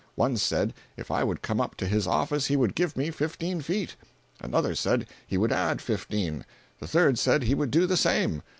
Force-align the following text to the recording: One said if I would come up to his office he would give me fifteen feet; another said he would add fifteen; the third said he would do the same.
One 0.15 0.35
said 0.35 0.73
if 0.97 1.11
I 1.11 1.23
would 1.23 1.43
come 1.43 1.61
up 1.61 1.75
to 1.75 1.85
his 1.85 2.07
office 2.07 2.47
he 2.47 2.55
would 2.55 2.73
give 2.73 2.97
me 2.97 3.11
fifteen 3.11 3.61
feet; 3.61 3.95
another 4.39 4.73
said 4.73 5.05
he 5.27 5.37
would 5.37 5.51
add 5.51 5.79
fifteen; 5.79 6.43
the 6.79 6.87
third 6.87 7.19
said 7.19 7.43
he 7.43 7.53
would 7.53 7.69
do 7.69 7.85
the 7.85 7.95
same. 7.97 8.41